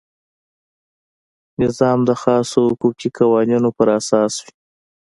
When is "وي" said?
4.43-4.51